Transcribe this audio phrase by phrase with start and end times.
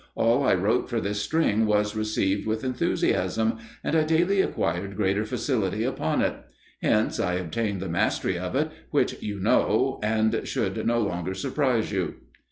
[0.15, 5.25] All I wrote for this string was received with enthusiasm, and I daily acquired greater
[5.25, 6.33] facility upon it:
[6.81, 11.91] hence I obtained the mastery of it, which you know, and should no longer surprise
[11.91, 12.15] you."